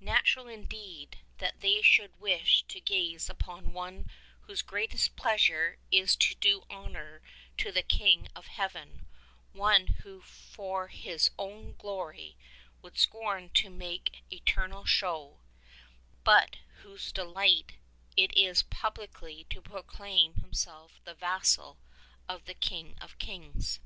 [0.00, 4.08] Natural indeed that they should wish to gaze uix)n one
[4.46, 7.20] whose greatest pleasure is to do honour
[7.58, 9.06] to the King of Heaven—
[9.52, 12.34] one who for his own glory
[12.80, 15.40] would scorn to make external show,
[16.24, 17.72] but whose delight
[18.16, 21.78] it is publicly to proclaim himself the vassal
[22.26, 23.80] of the King of Kings.